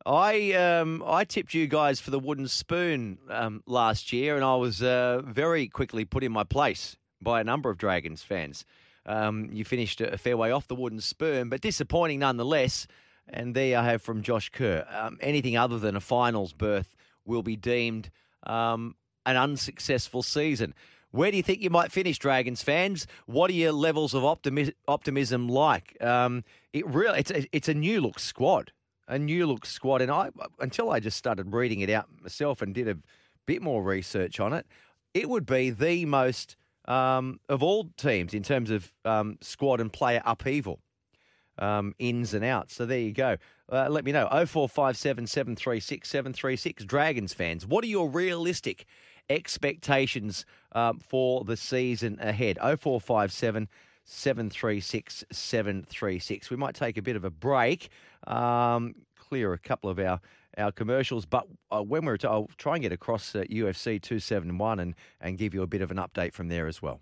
I 0.07 0.53
um, 0.53 1.03
I 1.07 1.25
tipped 1.25 1.55
you 1.55 1.67
guys 1.67 2.01
for 2.01 2.11
the 2.11 2.19
wooden 2.19 2.49
spoon 2.49 3.19
um, 3.29 3.63
last 3.67 4.13
year, 4.13 4.37
and 4.37 4.45
I 4.45 4.57
was 4.57 4.83
uh, 4.83 5.23
very 5.25 5.69
quickly 5.69 6.05
put 6.05 6.23
in 6.23 6.33
my 6.33 6.45
place 6.45 6.97
by 7.21 7.41
a 7.41 7.45
number 7.45 7.69
of 7.69 7.79
Dragons 7.79 8.23
fans. 8.23 8.65
Um, 9.07 9.49
you 9.53 9.65
finished 9.65 10.01
a 10.01 10.19
fair 10.19 10.37
way 10.37 10.51
off 10.51 10.69
the 10.69 10.75
wooden 10.75 11.01
spoon, 11.01 11.49
but 11.49 11.61
disappointing 11.61 12.21
nonetheless. 12.21 12.87
And 13.31 13.55
there 13.55 13.79
I 13.79 13.85
have 13.85 14.01
from 14.01 14.23
Josh 14.23 14.49
Kerr. 14.51 14.87
Um, 14.91 15.19
anything 15.21 15.57
other 15.57 15.79
than 15.79 15.97
a 15.97 16.01
finals 16.01 16.53
berth 16.53 16.95
will 17.27 17.43
be 17.43 17.57
deemed 17.57 18.11
um, 18.45 18.95
an 19.27 19.37
unsuccessful 19.37 20.23
season. 20.23 20.75
Where 21.11 21.31
do 21.31 21.37
you 21.37 21.43
think 21.43 21.61
you 21.61 21.71
might 21.71 21.93
finish, 21.93 22.19
Dragons 22.19 22.63
fans? 22.63 23.07
What 23.27 23.51
are 23.51 23.55
your 23.55 23.73
levels 23.73 24.15
of 24.15 24.25
optimi- 24.25 24.73
optimism 24.87 25.49
like? 25.49 25.97
Um, 26.03 26.45
it 26.73 26.87
really, 26.87 27.19
it's 27.19 27.31
a, 27.31 27.47
it's 27.53 27.69
a 27.69 27.75
new 27.75 28.01
look 28.01 28.19
squad 28.19 28.73
a 29.09 29.19
new 29.19 29.47
look 29.47 29.67
squad. 29.67 30.03
And 30.03 30.11
I, 30.11 30.31
until 30.61 30.91
I 30.91 31.01
just 31.01 31.17
started 31.17 31.53
reading 31.53 31.81
it 31.81 31.91
out 31.91 32.07
myself 32.23 32.63
and 32.63 32.75
did 32.75 32.89
a 32.89 32.97
bit 33.47 33.63
more 33.63 33.83
research 33.83 34.39
on 34.39 34.53
it, 34.53 34.67
it 35.15 35.29
would 35.29 35.47
be 35.47 35.71
the 35.71 36.05
most 36.05 36.57
um, 36.87 37.41
of 37.49 37.63
all 37.63 37.91
teams 37.97 38.35
in 38.35 38.43
terms 38.43 38.71
of 38.71 38.93
um, 39.05 39.39
squad 39.41 39.81
and 39.81 39.93
player 39.93 40.23
upheaval, 40.25 40.81
um, 41.59 41.95
ins 41.99 42.35
and 42.35 42.45
outs. 42.45 42.75
So 42.75 42.87
there 42.87 42.99
you 42.99 43.13
go. 43.13 43.37
Uh, 43.71 43.89
let 43.89 44.05
me 44.05 44.13
know. 44.13 44.29
0457 44.29 45.27
736 45.27 46.09
736. 46.09 46.85
Dragons 46.85 47.35
fans, 47.35 47.67
what 47.67 47.85
are 47.85 47.89
your 47.89 48.09
realistic 48.09 48.87
expectations 49.31 50.47
um, 50.73 51.01
for 51.01 51.45
the 51.45 51.57
season 51.57 52.19
ahead? 52.21 52.59
0457 52.59 53.69
736 54.09 55.25
736. 55.31 56.51
We 56.51 56.57
might 56.57 56.75
take 56.75 56.97
a 56.97 57.03
bit 57.03 57.15
of 57.15 57.25
a 57.25 57.31
break, 57.31 57.91
um, 58.27 58.95
clear 59.17 59.53
a 59.53 59.59
couple 59.59 59.91
of 59.91 59.99
our, 59.99 60.21
our 60.57 60.73
commercials, 60.73 61.27
but 61.27 61.47
uh, 61.71 61.83
when 61.83 62.07
we're, 62.07 62.17
t- 62.17 62.27
I'll 62.27 62.49
try 62.57 62.75
and 62.77 62.83
get 62.83 62.93
across 62.93 63.35
uh, 63.35 63.41
UFC 63.51 64.01
271 64.01 64.81
and, 64.81 64.95
and 65.21 65.37
give 65.37 65.53
you 65.53 65.63
a 65.63 65.67
bit 65.67 65.83
of 65.83 65.91
an 65.91 65.99
update 65.99 66.33
from 66.33 66.49
there 66.49 66.67
as 66.67 66.81
well. 66.81 67.01